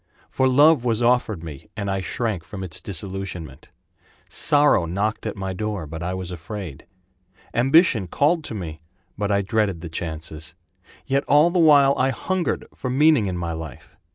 [0.31, 3.69] For love was offered me and I shrank from its disillusionment;
[4.29, 6.87] Sorrow knocked at my door, but I was afraid;
[7.53, 8.81] Ambition called to me,
[9.15, 10.55] but I dreaded the chances.
[11.05, 13.95] Yet all the while I hungered for meaning in my life.